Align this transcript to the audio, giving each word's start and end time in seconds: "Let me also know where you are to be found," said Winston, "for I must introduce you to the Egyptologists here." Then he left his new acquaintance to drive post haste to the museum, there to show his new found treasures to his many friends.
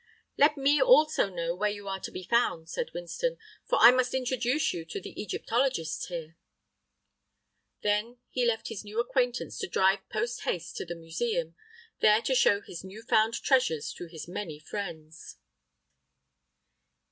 "Let 0.35 0.57
me 0.57 0.81
also 0.81 1.29
know 1.29 1.53
where 1.53 1.69
you 1.69 1.87
are 1.87 1.99
to 1.99 2.09
be 2.11 2.23
found," 2.23 2.67
said 2.67 2.91
Winston, 2.91 3.37
"for 3.65 3.77
I 3.79 3.91
must 3.91 4.15
introduce 4.15 4.73
you 4.73 4.83
to 4.85 4.99
the 4.99 5.11
Egyptologists 5.21 6.07
here." 6.07 6.37
Then 7.83 8.17
he 8.31 8.43
left 8.43 8.69
his 8.69 8.83
new 8.83 8.99
acquaintance 8.99 9.59
to 9.59 9.67
drive 9.67 10.09
post 10.09 10.41
haste 10.41 10.75
to 10.77 10.85
the 10.87 10.95
museum, 10.95 11.53
there 11.99 12.23
to 12.23 12.33
show 12.33 12.61
his 12.61 12.83
new 12.83 13.03
found 13.03 13.35
treasures 13.43 13.93
to 13.93 14.07
his 14.07 14.27
many 14.27 14.57
friends. 14.57 15.37